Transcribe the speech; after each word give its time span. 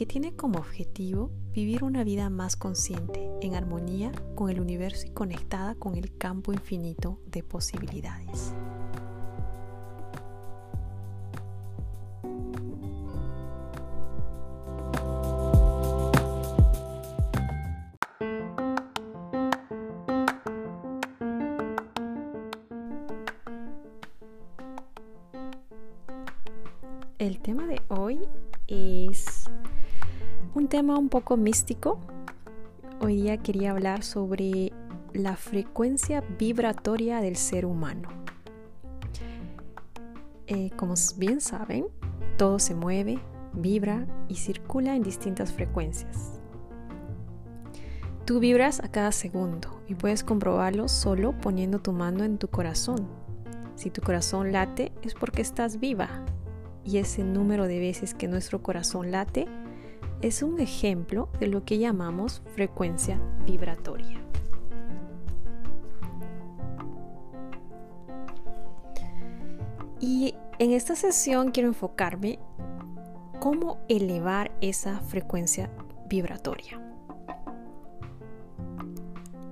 que 0.00 0.06
tiene 0.06 0.34
como 0.34 0.60
objetivo 0.60 1.30
vivir 1.52 1.84
una 1.84 2.04
vida 2.04 2.30
más 2.30 2.56
consciente, 2.56 3.30
en 3.42 3.54
armonía 3.54 4.10
con 4.34 4.48
el 4.48 4.58
universo 4.58 5.06
y 5.06 5.10
conectada 5.10 5.74
con 5.74 5.94
el 5.94 6.16
campo 6.16 6.54
infinito 6.54 7.20
de 7.26 7.42
posibilidades. 7.42 8.54
El 27.18 27.38
tema 27.42 27.66
de 27.66 27.82
hoy 27.88 28.18
es 28.66 29.44
un 30.54 30.68
tema 30.68 30.98
un 30.98 31.08
poco 31.08 31.36
místico. 31.36 31.98
Hoy 33.00 33.22
día 33.22 33.36
quería 33.38 33.70
hablar 33.70 34.02
sobre 34.02 34.72
la 35.12 35.36
frecuencia 35.36 36.22
vibratoria 36.38 37.20
del 37.20 37.36
ser 37.36 37.64
humano. 37.66 38.08
Eh, 40.46 40.70
como 40.76 40.94
bien 41.16 41.40
saben, 41.40 41.86
todo 42.36 42.58
se 42.58 42.74
mueve, 42.74 43.20
vibra 43.52 44.06
y 44.28 44.36
circula 44.36 44.96
en 44.96 45.02
distintas 45.02 45.52
frecuencias. 45.52 46.40
Tú 48.24 48.40
vibras 48.40 48.80
a 48.80 48.90
cada 48.90 49.12
segundo 49.12 49.82
y 49.88 49.94
puedes 49.94 50.24
comprobarlo 50.24 50.88
solo 50.88 51.32
poniendo 51.40 51.78
tu 51.78 51.92
mano 51.92 52.24
en 52.24 52.38
tu 52.38 52.48
corazón. 52.48 53.08
Si 53.76 53.90
tu 53.90 54.02
corazón 54.02 54.52
late 54.52 54.92
es 55.02 55.14
porque 55.14 55.42
estás 55.42 55.78
viva 55.78 56.08
y 56.84 56.98
ese 56.98 57.22
número 57.22 57.66
de 57.66 57.78
veces 57.78 58.14
que 58.14 58.28
nuestro 58.28 58.62
corazón 58.62 59.10
late 59.10 59.46
es 60.22 60.42
un 60.42 60.60
ejemplo 60.60 61.28
de 61.38 61.46
lo 61.46 61.64
que 61.64 61.78
llamamos 61.78 62.42
frecuencia 62.54 63.20
vibratoria. 63.46 64.20
Y 70.00 70.34
en 70.58 70.72
esta 70.72 70.96
sesión 70.96 71.50
quiero 71.50 71.68
enfocarme 71.68 72.38
cómo 73.38 73.78
elevar 73.88 74.50
esa 74.60 75.00
frecuencia 75.00 75.70
vibratoria. 76.08 76.80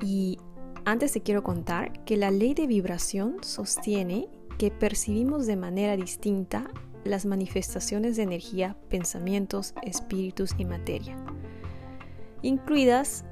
Y 0.00 0.38
antes 0.84 1.12
te 1.12 1.20
quiero 1.20 1.42
contar 1.42 2.04
que 2.04 2.16
la 2.16 2.30
ley 2.30 2.54
de 2.54 2.66
vibración 2.66 3.36
sostiene 3.42 4.28
que 4.58 4.70
percibimos 4.70 5.46
de 5.46 5.56
manera 5.56 5.96
distinta 5.96 6.66
las 7.04 7.26
manifestaciones 7.26 8.16
de 8.16 8.22
energía, 8.22 8.76
pensamientos, 8.88 9.74
espíritus 9.82 10.54
y 10.58 10.64
materia, 10.64 11.16
incluidas 12.42 13.24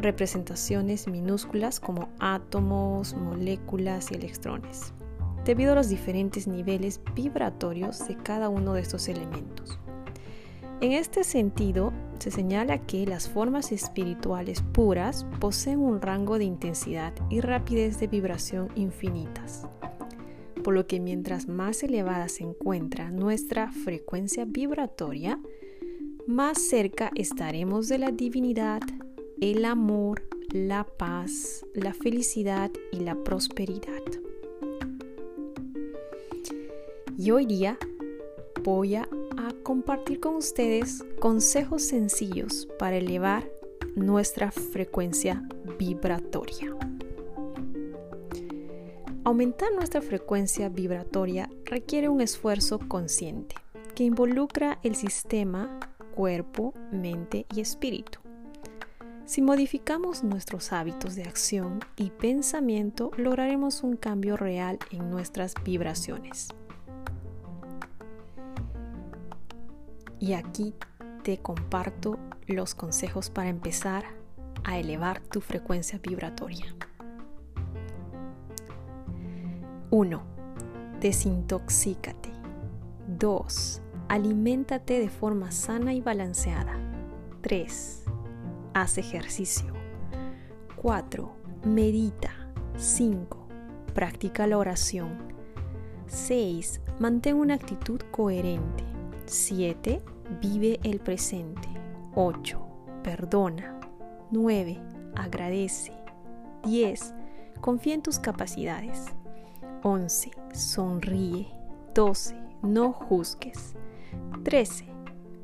representaciones 0.00 1.08
minúsculas 1.08 1.80
como 1.80 2.08
átomos, 2.18 3.14
moléculas 3.14 4.10
y 4.10 4.16
electrones, 4.16 4.92
debido 5.44 5.72
a 5.72 5.76
los 5.76 5.88
diferentes 5.88 6.46
niveles 6.46 7.00
vibratorios 7.14 8.06
de 8.06 8.16
cada 8.16 8.48
uno 8.48 8.74
de 8.74 8.82
estos 8.82 9.08
elementos. 9.08 9.78
En 10.80 10.92
este 10.92 11.24
sentido, 11.24 11.92
se 12.18 12.30
señala 12.30 12.78
que 12.78 13.06
las 13.06 13.28
formas 13.28 13.72
espirituales 13.72 14.62
puras 14.72 15.24
poseen 15.40 15.78
un 15.78 16.02
rango 16.02 16.38
de 16.38 16.44
intensidad 16.44 17.12
y 17.30 17.40
rapidez 17.40 17.98
de 18.00 18.06
vibración 18.06 18.68
infinitas 18.74 19.66
por 20.64 20.74
lo 20.74 20.88
que 20.88 20.98
mientras 20.98 21.46
más 21.46 21.84
elevada 21.84 22.28
se 22.28 22.42
encuentra 22.42 23.10
nuestra 23.10 23.70
frecuencia 23.70 24.44
vibratoria, 24.46 25.38
más 26.26 26.60
cerca 26.60 27.12
estaremos 27.14 27.86
de 27.86 27.98
la 27.98 28.10
divinidad, 28.10 28.80
el 29.40 29.66
amor, 29.66 30.26
la 30.50 30.84
paz, 30.84 31.64
la 31.74 31.92
felicidad 31.92 32.70
y 32.90 33.00
la 33.00 33.14
prosperidad. 33.14 34.02
Y 37.16 37.30
hoy 37.30 37.46
día 37.46 37.78
voy 38.64 38.96
a, 38.96 39.08
compartir 39.62 40.20
con 40.20 40.34
ustedes 40.34 41.02
consejos 41.20 41.82
sencillos 41.82 42.68
para 42.78 42.98
elevar 42.98 43.50
nuestra 43.96 44.50
frecuencia 44.50 45.42
vibratoria. 45.78 46.73
Aumentar 49.26 49.72
nuestra 49.74 50.02
frecuencia 50.02 50.68
vibratoria 50.68 51.48
requiere 51.64 52.10
un 52.10 52.20
esfuerzo 52.20 52.78
consciente 52.78 53.54
que 53.94 54.04
involucra 54.04 54.78
el 54.82 54.96
sistema 54.96 55.80
cuerpo, 56.14 56.74
mente 56.92 57.46
y 57.54 57.62
espíritu. 57.62 58.18
Si 59.24 59.40
modificamos 59.40 60.22
nuestros 60.22 60.74
hábitos 60.74 61.14
de 61.14 61.22
acción 61.22 61.80
y 61.96 62.10
pensamiento, 62.10 63.12
lograremos 63.16 63.82
un 63.82 63.96
cambio 63.96 64.36
real 64.36 64.78
en 64.90 65.10
nuestras 65.10 65.54
vibraciones. 65.64 66.48
Y 70.20 70.34
aquí 70.34 70.74
te 71.22 71.38
comparto 71.38 72.18
los 72.46 72.74
consejos 72.74 73.30
para 73.30 73.48
empezar 73.48 74.04
a 74.64 74.78
elevar 74.78 75.22
tu 75.22 75.40
frecuencia 75.40 75.98
vibratoria. 75.98 76.76
1. 79.94 80.20
Desintoxícate. 81.00 82.30
2. 83.06 83.80
Aliméntate 84.08 84.98
de 84.98 85.08
forma 85.08 85.52
sana 85.52 85.94
y 85.94 86.00
balanceada. 86.00 86.76
3. 87.42 88.02
Haz 88.74 88.98
ejercicio. 88.98 89.72
4. 90.82 91.32
Medita. 91.64 92.32
5. 92.76 93.46
Practica 93.94 94.48
la 94.48 94.58
oración. 94.58 95.16
6. 96.08 96.80
Mantén 96.98 97.36
una 97.36 97.54
actitud 97.54 98.00
coherente. 98.10 98.82
7. 99.26 100.02
Vive 100.40 100.80
el 100.82 100.98
presente. 100.98 101.68
8. 102.16 102.60
Perdona. 103.04 103.78
9. 104.32 104.76
Agradece. 105.14 105.92
10. 106.64 107.14
Confía 107.60 107.94
en 107.94 108.02
tus 108.02 108.18
capacidades. 108.18 109.14
11. 109.84 110.30
Sonríe. 110.54 111.46
12. 111.94 112.34
No 112.62 112.90
juzgues. 112.94 113.74
13. 114.42 114.86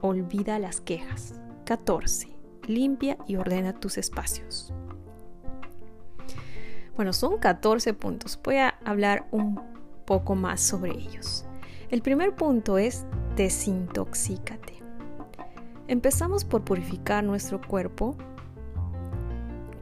Olvida 0.01 0.59
las 0.59 0.81
quejas. 0.81 1.35
14. 1.67 2.29
Limpia 2.67 3.19
y 3.27 3.37
ordena 3.37 3.79
tus 3.79 3.99
espacios. 3.99 4.73
Bueno, 6.97 7.13
son 7.13 7.37
14 7.37 7.93
puntos. 7.93 8.41
Voy 8.43 8.57
a 8.57 8.79
hablar 8.83 9.29
un 9.31 9.61
poco 10.07 10.35
más 10.35 10.63
sobre 10.63 10.93
ellos. 10.93 11.45
El 11.91 12.01
primer 12.01 12.35
punto 12.35 12.79
es 12.79 13.05
desintoxícate. 13.37 14.83
Empezamos 15.87 16.47
por 16.47 16.65
purificar 16.65 17.23
nuestro 17.25 17.61
cuerpo 17.61 18.17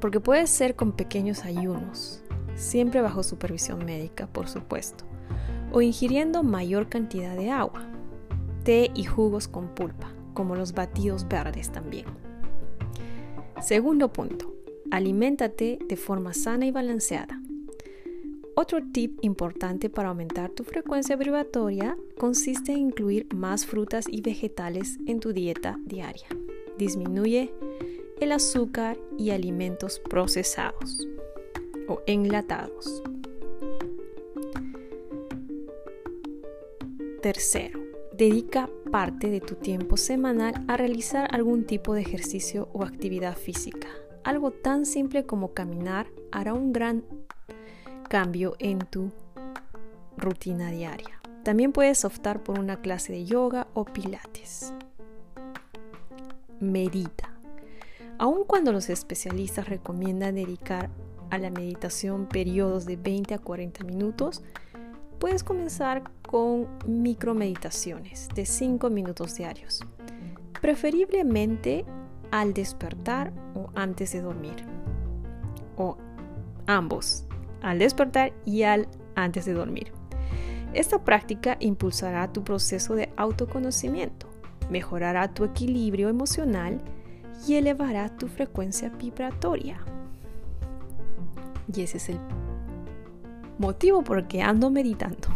porque 0.00 0.18
puede 0.18 0.48
ser 0.48 0.74
con 0.74 0.90
pequeños 0.92 1.44
ayunos, 1.44 2.24
siempre 2.58 3.00
bajo 3.00 3.22
supervisión 3.22 3.84
médica, 3.84 4.26
por 4.26 4.48
supuesto, 4.48 5.04
o 5.72 5.80
ingiriendo 5.80 6.42
mayor 6.42 6.88
cantidad 6.88 7.36
de 7.36 7.50
agua, 7.50 7.86
té 8.64 8.90
y 8.94 9.04
jugos 9.04 9.48
con 9.48 9.74
pulpa, 9.74 10.12
como 10.34 10.56
los 10.56 10.72
batidos 10.72 11.26
verdes 11.28 11.70
también. 11.70 12.06
Segundo 13.60 14.12
punto, 14.12 14.54
aliméntate 14.90 15.78
de 15.88 15.96
forma 15.96 16.34
sana 16.34 16.66
y 16.66 16.70
balanceada. 16.70 17.40
Otro 18.54 18.80
tip 18.92 19.18
importante 19.22 19.88
para 19.88 20.08
aumentar 20.08 20.50
tu 20.50 20.64
frecuencia 20.64 21.14
vibratoria 21.14 21.96
consiste 22.18 22.72
en 22.72 22.78
incluir 22.78 23.32
más 23.32 23.64
frutas 23.64 24.06
y 24.10 24.20
vegetales 24.20 24.98
en 25.06 25.20
tu 25.20 25.32
dieta 25.32 25.78
diaria. 25.84 26.26
Disminuye 26.76 27.52
el 28.20 28.32
azúcar 28.32 28.98
y 29.16 29.30
alimentos 29.30 30.00
procesados 30.00 31.06
o 31.88 32.02
enlatados. 32.06 33.02
Tercero, 37.22 37.80
dedica 38.12 38.70
parte 38.92 39.28
de 39.28 39.40
tu 39.40 39.56
tiempo 39.56 39.96
semanal 39.96 40.54
a 40.68 40.76
realizar 40.76 41.28
algún 41.34 41.64
tipo 41.64 41.94
de 41.94 42.02
ejercicio 42.02 42.68
o 42.72 42.84
actividad 42.84 43.36
física. 43.36 43.88
Algo 44.22 44.50
tan 44.50 44.86
simple 44.86 45.26
como 45.26 45.52
caminar 45.52 46.06
hará 46.30 46.54
un 46.54 46.72
gran 46.72 47.04
cambio 48.08 48.54
en 48.58 48.78
tu 48.78 49.10
rutina 50.16 50.70
diaria. 50.70 51.20
También 51.44 51.72
puedes 51.72 52.04
optar 52.04 52.42
por 52.42 52.58
una 52.58 52.80
clase 52.80 53.12
de 53.12 53.24
yoga 53.24 53.68
o 53.74 53.84
pilates. 53.84 54.72
Medita. 56.60 57.32
Aun 58.18 58.44
cuando 58.44 58.72
los 58.72 58.90
especialistas 58.90 59.68
recomiendan 59.68 60.34
dedicar 60.34 60.90
a 61.30 61.38
la 61.38 61.50
meditación 61.50 62.26
periodos 62.26 62.86
de 62.86 62.96
20 62.96 63.34
a 63.34 63.38
40 63.38 63.84
minutos, 63.84 64.42
puedes 65.18 65.42
comenzar 65.42 66.04
con 66.22 66.68
micromeditaciones 66.86 68.28
de 68.34 68.46
5 68.46 68.90
minutos 68.90 69.34
diarios, 69.34 69.80
preferiblemente 70.60 71.84
al 72.30 72.54
despertar 72.54 73.32
o 73.54 73.70
antes 73.74 74.12
de 74.12 74.20
dormir, 74.20 74.56
o 75.76 75.96
ambos, 76.66 77.24
al 77.62 77.78
despertar 77.78 78.32
y 78.44 78.62
al 78.62 78.88
antes 79.14 79.44
de 79.46 79.54
dormir. 79.54 79.92
Esta 80.74 81.02
práctica 81.02 81.56
impulsará 81.60 82.32
tu 82.32 82.44
proceso 82.44 82.94
de 82.94 83.10
autoconocimiento, 83.16 84.28
mejorará 84.70 85.32
tu 85.32 85.44
equilibrio 85.44 86.08
emocional 86.08 86.80
y 87.46 87.54
elevará 87.54 88.16
tu 88.16 88.28
frecuencia 88.28 88.90
vibratoria. 88.90 89.80
Y 91.74 91.82
ese 91.82 91.98
es 91.98 92.08
el 92.08 92.18
motivo 93.58 94.02
por 94.02 94.18
el 94.18 94.26
que 94.26 94.42
ando 94.42 94.70
meditando. 94.70 95.28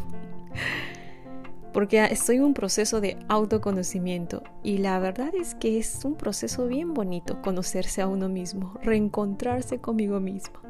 Porque 1.72 2.04
estoy 2.04 2.36
en 2.36 2.44
un 2.44 2.54
proceso 2.54 3.00
de 3.00 3.16
autoconocimiento 3.28 4.42
y 4.62 4.78
la 4.78 4.98
verdad 4.98 5.34
es 5.34 5.54
que 5.54 5.78
es 5.78 6.04
un 6.04 6.16
proceso 6.16 6.66
bien 6.66 6.92
bonito 6.92 7.40
conocerse 7.40 8.02
a 8.02 8.06
uno 8.06 8.28
mismo, 8.28 8.78
reencontrarse 8.82 9.78
conmigo 9.78 10.20
mismo. 10.20 10.60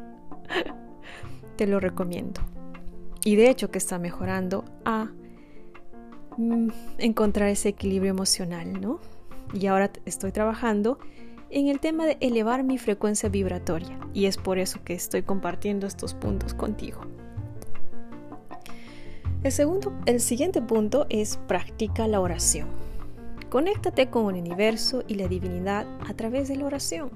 Te 1.57 1.67
lo 1.67 1.81
recomiendo. 1.81 2.41
Y 3.25 3.37
de 3.37 3.51
hecho 3.51 3.71
que 3.71 3.79
está 3.79 3.99
mejorando 3.99 4.65
a 4.85 5.11
mm, 6.37 6.69
encontrar 6.99 7.49
ese 7.49 7.71
equilibrio 7.71 8.11
emocional, 8.11 8.81
¿no? 8.81 9.01
Y 9.53 9.67
ahora 9.67 9.91
estoy 10.07 10.31
trabajando 10.31 10.99
en 11.53 11.69
el 11.69 11.81
tema 11.81 12.07
de 12.07 12.17
elevar 12.21 12.65
mi 12.65 12.79
frecuencia 12.79 13.29
vibratoria 13.29 13.99
y 14.15 14.25
es 14.25 14.39
por 14.39 14.59
eso 14.59 14.83
que 14.85 14.95
estoy 14.95 15.23
compartiendo 15.23 15.87
estos 15.87 16.15
puntos 16.15 16.55
contigo. 16.55 17.03
El, 19.43 19.53
segundo, 19.53 19.93
el 20.07 20.21
siguiente 20.21 20.63
punto 20.63 21.07
es 21.11 21.37
practica 21.49 22.09
la 22.09 22.21
oración. 22.21 22.69
Conéctate 23.51 24.09
con 24.09 24.35
el 24.35 24.41
universo 24.41 25.05
y 25.07 25.17
la 25.17 25.29
divinidad 25.29 25.87
a 26.09 26.15
través 26.15 26.49
de 26.49 26.57
la 26.57 26.65
oración. 26.65 27.11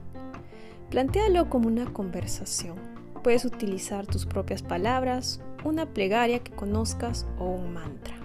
Plantéalo 0.90 1.48
como 1.48 1.68
una 1.68 1.90
conversación. 1.92 2.76
Puedes 3.24 3.46
utilizar 3.46 4.06
tus 4.06 4.26
propias 4.26 4.62
palabras, 4.62 5.40
una 5.64 5.86
plegaria 5.86 6.40
que 6.40 6.52
conozcas 6.52 7.26
o 7.38 7.46
un 7.46 7.72
mantra. 7.72 8.16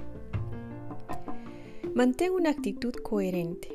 Mantén 1.96 2.34
una 2.34 2.50
actitud 2.50 2.94
coherente. 2.96 3.70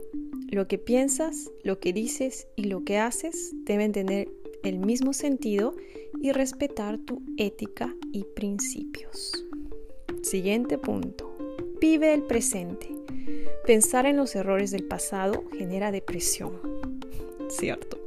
Lo 0.48 0.68
que 0.68 0.78
piensas, 0.78 1.50
lo 1.64 1.80
que 1.80 1.92
dices 1.92 2.46
y 2.54 2.64
lo 2.64 2.84
que 2.84 2.98
haces 2.98 3.52
deben 3.64 3.92
tener 3.92 4.28
el 4.62 4.78
mismo 4.78 5.12
sentido 5.12 5.74
y 6.20 6.32
respetar 6.32 6.98
tu 6.98 7.22
ética 7.36 7.94
y 8.12 8.24
principios. 8.24 9.44
Siguiente 10.22 10.78
punto. 10.78 11.36
Vive 11.80 12.14
el 12.14 12.22
presente. 12.22 12.88
Pensar 13.66 14.06
en 14.06 14.16
los 14.16 14.34
errores 14.36 14.70
del 14.70 14.84
pasado 14.84 15.44
genera 15.56 15.90
depresión. 15.90 16.52
Cierto. 17.48 17.98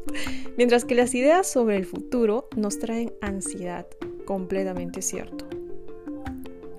Mientras 0.58 0.86
que 0.86 0.96
las 0.96 1.14
ideas 1.16 1.50
sobre 1.50 1.78
el 1.78 1.86
futuro 1.86 2.48
nos 2.56 2.80
traen 2.80 3.14
ansiedad. 3.22 3.88
Completamente 4.26 5.02
cierto. 5.02 5.46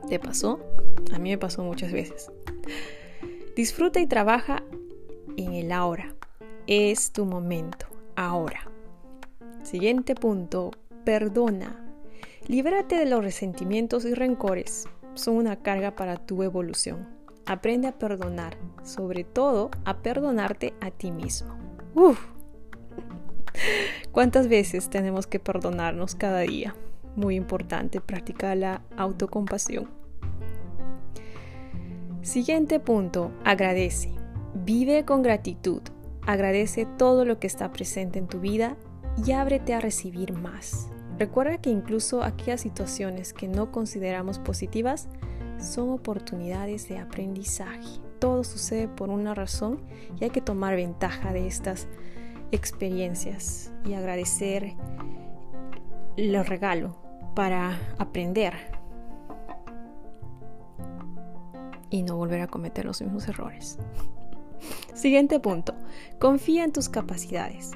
¿Te 0.09 0.19
pasó? 0.19 0.61
A 1.13 1.19
mí 1.19 1.31
me 1.31 1.39
pasó 1.39 1.65
muchas 1.65 1.93
veces. 1.93 2.31
Disfruta 3.57 4.01
y 4.01 4.07
trabaja 4.07 4.65
en 5.37 5.55
el 5.55 5.73
ahora. 5.73 6.15
Es 6.67 7.13
tu 7.13 7.25
momento, 7.25 7.87
ahora. 8.17 8.71
Siguiente 9.63 10.15
punto, 10.15 10.71
perdona. 11.05 11.77
Libérate 12.47 12.97
de 12.97 13.07
los 13.07 13.23
resentimientos 13.23 14.05
y 14.05 14.15
rencores. 14.15 14.89
Son 15.15 15.37
una 15.37 15.57
carga 15.57 15.97
para 15.97 16.17
tu 16.17 16.43
evolución. 16.43 17.09
Aprende 17.47 17.89
a 17.89 17.99
perdonar, 17.99 18.57
sobre 18.83 19.25
todo 19.25 19.71
a 19.85 19.99
perdonarte 19.99 20.75
a 20.81 20.91
ti 20.91 21.11
mismo. 21.11 21.57
Uf. 21.95 22.21
¿Cuántas 24.13 24.49
veces 24.49 24.89
tenemos 24.91 25.27
que 25.27 25.41
perdonarnos 25.41 26.15
cada 26.15 26.41
día? 26.41 26.75
Muy 27.17 27.35
importante 27.35 28.01
practicar 28.01 28.57
la 28.57 28.83
autocompasión. 28.97 29.89
Siguiente 32.23 32.81
punto, 32.81 33.33
agradece. 33.45 34.20
Vive 34.55 35.05
con 35.05 35.23
gratitud, 35.23 35.83
agradece 36.27 36.87
todo 36.99 37.25
lo 37.25 37.39
que 37.39 37.47
está 37.47 37.71
presente 37.71 38.19
en 38.19 38.27
tu 38.27 38.41
vida 38.41 38.77
y 39.25 39.33
ábrete 39.33 39.75
a 39.75 39.81
recibir 39.81 40.33
más. 40.33 40.89
Recuerda 41.19 41.59
que 41.59 41.71
incluso 41.71 42.23
aquellas 42.23 42.61
situaciones 42.61 43.33
que 43.33 43.47
no 43.47 43.71
consideramos 43.71 44.39
positivas 44.39 45.09
son 45.59 45.91
oportunidades 45.91 46.89
de 46.89 46.99
aprendizaje. 46.99 48.01
Todo 48.19 48.43
sucede 48.43 48.89
por 48.89 49.11
una 49.11 49.35
razón 49.35 49.83
y 50.19 50.25
hay 50.25 50.31
que 50.31 50.41
tomar 50.41 50.75
ventaja 50.77 51.33
de 51.33 51.47
estas 51.47 51.87
experiencias 52.51 53.71
y 53.85 53.95
agradecer 53.95 54.75
los 56.17 56.49
regalo 56.49 56.97
para 57.35 57.79
aprender 57.99 58.55
y 61.89 62.03
no 62.03 62.17
volver 62.17 62.41
a 62.41 62.47
cometer 62.47 62.85
los 62.85 63.01
mismos 63.03 63.29
errores. 63.29 63.79
Siguiente 65.01 65.41
punto. 65.41 65.73
Confía 66.19 66.63
en 66.63 66.73
tus 66.73 66.91
capacidades. 66.91 67.71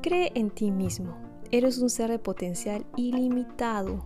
Cree 0.00 0.32
en 0.34 0.48
ti 0.48 0.70
mismo. 0.70 1.14
Eres 1.50 1.76
un 1.76 1.90
ser 1.90 2.10
de 2.10 2.18
potencial 2.18 2.86
ilimitado. 2.96 4.02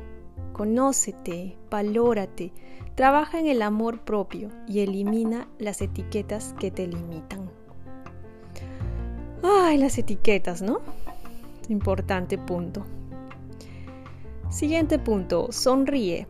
Conócete, 0.55 1.57
valórate, 1.71 2.53
trabaja 2.97 3.39
en 3.39 3.47
el 3.47 3.63
amor 3.63 4.01
propio 4.01 4.49
y 4.67 4.81
elimina 4.81 5.47
las 5.61 5.81
etiquetas 5.83 6.53
que 6.59 6.73
te 6.73 6.89
limitan. 6.89 7.49
Ay, 9.45 9.79
las 9.79 9.97
etiquetas, 9.97 10.61
¿no? 10.61 10.81
Importante 11.69 12.39
punto. 12.39 12.85
Siguiente 14.51 14.99
punto, 14.99 15.53
sonríe. 15.53 16.27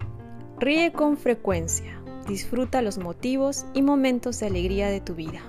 Ríe 0.58 0.92
con 0.92 1.16
frecuencia. 1.16 2.02
Disfruta 2.28 2.82
los 2.82 2.98
motivos 2.98 3.64
y 3.72 3.80
momentos 3.80 4.40
de 4.40 4.48
alegría 4.48 4.88
de 4.88 5.00
tu 5.00 5.14
vida. 5.14 5.40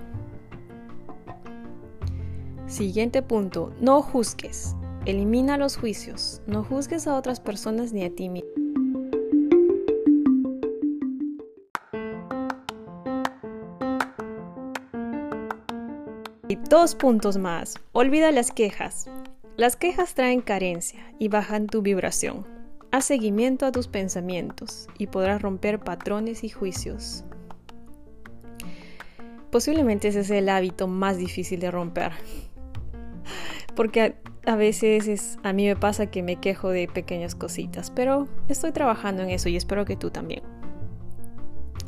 Siguiente 2.69 3.23
punto, 3.23 3.73
no 3.81 4.03
juzgues. 4.03 4.75
Elimina 5.07 5.57
los 5.57 5.75
juicios. 5.75 6.43
No 6.45 6.63
juzgues 6.63 7.07
a 7.07 7.15
otras 7.15 7.39
personas 7.39 7.93
ni 7.93 8.03
a 8.03 8.13
ti 8.13 8.29
mismo. 8.29 8.47
Y 16.47 16.57
dos 16.69 16.93
puntos 16.93 17.37
más. 17.37 17.73
Olvida 17.91 18.31
las 18.31 18.51
quejas. 18.51 19.09
Las 19.57 19.75
quejas 19.75 20.13
traen 20.13 20.41
carencia 20.41 21.11
y 21.17 21.27
bajan 21.27 21.65
tu 21.65 21.81
vibración. 21.81 22.45
Haz 22.91 23.05
seguimiento 23.05 23.65
a 23.65 23.71
tus 23.71 23.87
pensamientos 23.87 24.87
y 24.99 25.07
podrás 25.07 25.41
romper 25.41 25.79
patrones 25.79 26.43
y 26.43 26.49
juicios. 26.49 27.23
Posiblemente 29.51 30.09
ese 30.09 30.19
es 30.19 30.29
el 30.29 30.49
hábito 30.49 30.87
más 30.87 31.17
difícil 31.17 31.59
de 31.59 31.71
romper 31.71 32.11
porque 33.79 34.17
a, 34.45 34.57
veces 34.57 35.39
a 35.41 35.53
mí 35.53 35.65
me 35.65 35.77
pasa 35.77 36.07
que 36.07 36.21
me 36.21 36.35
quejo 36.35 36.67
de 36.67 36.89
pequeñas 36.89 37.33
cositas, 37.33 37.91
pero 37.91 38.27
estoy 38.49 38.73
trabajando 38.73 39.23
en 39.23 39.29
eso 39.29 39.47
y 39.47 39.55
espero 39.55 39.85
que 39.85 39.95
tú 39.95 40.09
también. 40.09 40.43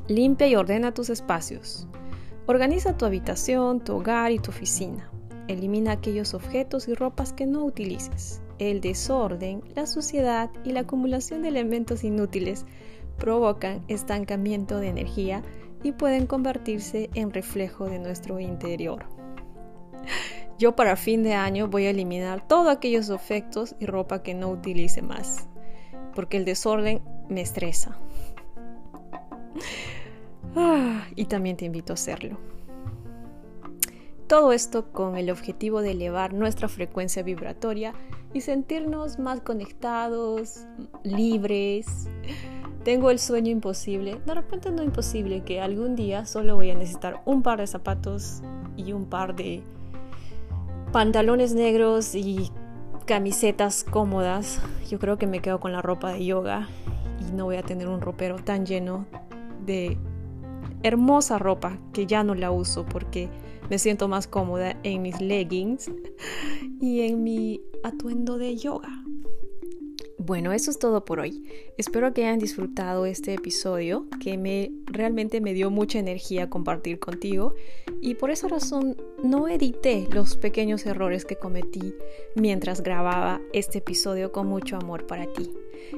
Limpia 0.07 0.47
y 0.47 0.55
ordena 0.55 0.93
tus 0.93 1.09
espacios. 1.09 1.89
Organiza 2.45 2.95
tu 2.95 3.03
habitación, 3.03 3.83
tu 3.83 3.97
hogar 3.97 4.31
y 4.31 4.39
tu 4.39 4.51
oficina. 4.51 5.11
Elimina 5.49 5.91
aquellos 5.91 6.33
objetos 6.33 6.87
y 6.87 6.93
ropas 6.93 7.33
que 7.33 7.45
no 7.45 7.65
utilices. 7.65 8.41
El 8.57 8.79
desorden, 8.79 9.61
la 9.75 9.85
suciedad 9.85 10.49
y 10.63 10.71
la 10.71 10.81
acumulación 10.81 11.41
de 11.41 11.49
elementos 11.49 12.05
inútiles 12.05 12.65
provocan 13.17 13.83
estancamiento 13.89 14.77
de 14.77 14.87
energía 14.87 15.41
y 15.83 15.91
pueden 15.91 16.25
convertirse 16.25 17.09
en 17.15 17.33
reflejo 17.33 17.89
de 17.89 17.99
nuestro 17.99 18.39
interior. 18.39 19.20
Yo 20.61 20.75
para 20.75 20.95
fin 20.95 21.23
de 21.23 21.33
año 21.33 21.69
voy 21.69 21.87
a 21.87 21.89
eliminar 21.89 22.47
todos 22.47 22.67
aquellos 22.67 23.09
efectos 23.09 23.73
y 23.79 23.87
ropa 23.87 24.21
que 24.21 24.35
no 24.35 24.51
utilice 24.51 25.01
más, 25.01 25.49
porque 26.13 26.37
el 26.37 26.45
desorden 26.45 27.01
me 27.29 27.41
estresa. 27.41 27.97
Ah, 30.55 31.07
y 31.15 31.25
también 31.25 31.57
te 31.57 31.65
invito 31.65 31.93
a 31.93 31.95
hacerlo. 31.95 32.37
Todo 34.27 34.53
esto 34.53 34.91
con 34.91 35.17
el 35.17 35.31
objetivo 35.31 35.81
de 35.81 35.91
elevar 35.91 36.31
nuestra 36.35 36.67
frecuencia 36.67 37.23
vibratoria 37.23 37.95
y 38.31 38.41
sentirnos 38.41 39.17
más 39.17 39.41
conectados, 39.41 40.67
libres. 41.01 42.07
Tengo 42.83 43.09
el 43.09 43.17
sueño 43.17 43.49
imposible, 43.49 44.21
de 44.27 44.35
repente 44.35 44.69
no 44.69 44.83
imposible, 44.83 45.41
que 45.41 45.59
algún 45.59 45.95
día 45.95 46.27
solo 46.27 46.55
voy 46.55 46.69
a 46.69 46.75
necesitar 46.75 47.23
un 47.25 47.41
par 47.41 47.61
de 47.61 47.65
zapatos 47.65 48.43
y 48.77 48.93
un 48.93 49.05
par 49.05 49.35
de 49.35 49.63
pantalones 50.91 51.53
negros 51.53 52.15
y 52.15 52.51
camisetas 53.05 53.83
cómodas. 53.83 54.61
Yo 54.89 54.99
creo 54.99 55.17
que 55.17 55.27
me 55.27 55.39
quedo 55.39 55.59
con 55.59 55.71
la 55.71 55.81
ropa 55.81 56.11
de 56.11 56.25
yoga 56.25 56.67
y 57.19 57.33
no 57.33 57.45
voy 57.45 57.55
a 57.55 57.63
tener 57.63 57.87
un 57.87 58.01
ropero 58.01 58.37
tan 58.37 58.65
lleno 58.65 59.05
de 59.65 59.97
hermosa 60.83 61.37
ropa 61.37 61.77
que 61.93 62.07
ya 62.07 62.23
no 62.23 62.35
la 62.35 62.51
uso 62.51 62.85
porque 62.85 63.29
me 63.69 63.79
siento 63.79 64.07
más 64.07 64.27
cómoda 64.27 64.75
en 64.83 65.01
mis 65.01 65.21
leggings 65.21 65.89
y 66.81 67.01
en 67.01 67.23
mi 67.23 67.61
atuendo 67.83 68.37
de 68.37 68.57
yoga. 68.57 68.89
Bueno, 70.31 70.53
eso 70.53 70.71
es 70.71 70.79
todo 70.79 71.03
por 71.03 71.19
hoy. 71.19 71.43
Espero 71.77 72.13
que 72.13 72.23
hayan 72.23 72.39
disfrutado 72.39 73.05
este 73.05 73.33
episodio 73.33 74.05
que 74.21 74.37
me 74.37 74.71
realmente 74.85 75.41
me 75.41 75.53
dio 75.53 75.69
mucha 75.69 75.99
energía 75.99 76.49
compartir 76.49 76.99
contigo 76.99 77.53
y 77.99 78.15
por 78.15 78.31
esa 78.31 78.47
razón 78.47 78.95
no 79.21 79.49
edité 79.49 80.07
los 80.09 80.37
pequeños 80.37 80.85
errores 80.85 81.25
que 81.25 81.35
cometí 81.35 81.93
mientras 82.33 82.81
grababa 82.81 83.41
este 83.51 83.79
episodio 83.79 84.31
con 84.31 84.47
mucho 84.47 84.77
amor 84.77 85.05
para 85.05 85.25
ti. 85.33 85.51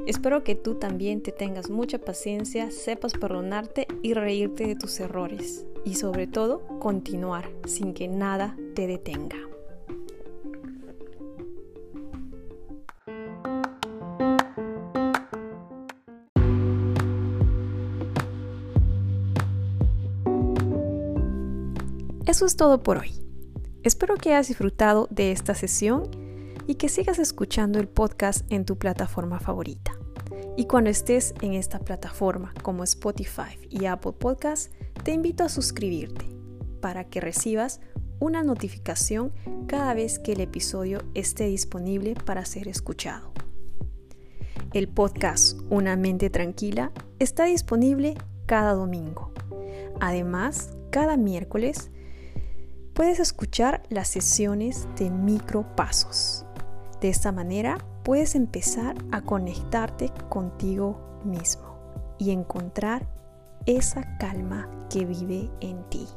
Espero 0.08 0.44
que 0.44 0.56
tú 0.56 0.80
también 0.80 1.22
te 1.22 1.32
tengas 1.32 1.70
mucha 1.70 2.00
paciencia, 2.00 2.72
sepas 2.72 3.14
perdonarte 3.14 3.86
y 4.02 4.16
reírte 4.16 4.66
de 4.66 4.76
tus 4.76 5.00
errores 5.00 5.68
y 5.86 5.94
sobre 5.94 6.26
todo 6.26 6.64
continuar 6.80 7.52
sin 7.68 7.94
que 7.94 8.08
nada 8.08 8.58
te 8.74 8.88
detenga. 8.88 9.53
Eso 22.34 22.48
es 22.48 22.56
todo 22.56 22.82
por 22.82 22.98
hoy. 22.98 23.12
Espero 23.84 24.16
que 24.16 24.30
hayas 24.34 24.48
disfrutado 24.48 25.08
de 25.12 25.32
esta 25.32 25.54
sesión 25.54 26.10
y 26.66 26.76
que 26.76 26.90
sigas 26.90 27.20
escuchando 27.20 27.78
el 27.78 27.88
podcast 27.88 28.52
en 28.52 28.66
tu 28.66 28.76
plataforma 28.80 29.40
favorita. 29.40 29.92
Y 30.58 30.66
cuando 30.66 30.90
estés 30.90 31.36
en 31.42 31.54
esta 31.54 31.78
plataforma 31.78 32.52
como 32.64 32.84
Spotify 32.86 33.60
y 33.70 33.86
Apple 33.86 34.14
Podcast, 34.14 34.74
te 35.04 35.12
invito 35.12 35.44
a 35.44 35.48
suscribirte 35.48 36.26
para 36.82 37.04
que 37.04 37.22
recibas 37.22 37.82
una 38.20 38.42
notificación 38.42 39.32
cada 39.68 39.94
vez 39.94 40.18
que 40.18 40.32
el 40.32 40.42
episodio 40.42 41.04
esté 41.14 41.46
disponible 41.46 42.16
para 42.16 42.46
ser 42.46 42.68
escuchado. 42.68 43.32
El 44.74 44.88
podcast 44.88 45.60
Una 45.70 45.96
mente 45.98 46.32
tranquila 46.32 46.94
está 47.20 47.46
disponible 47.46 48.16
cada 48.48 48.74
domingo. 48.74 49.32
Además, 50.00 50.72
cada 50.90 51.16
miércoles 51.16 51.92
puedes 52.94 53.20
escuchar 53.20 53.82
las 53.90 54.08
sesiones 54.08 54.88
de 54.98 55.10
micropasos. 55.10 56.46
De 57.02 57.10
esta 57.10 57.32
manera 57.32 57.78
puedes 58.04 58.36
empezar 58.36 58.96
a 59.12 59.22
conectarte 59.22 60.12
contigo 60.30 61.22
mismo 61.26 61.78
y 62.18 62.32
encontrar 62.32 63.06
esa 63.66 64.18
calma 64.18 64.70
que 64.90 65.06
vive 65.06 65.50
en 65.62 65.84
ti. 65.90 66.08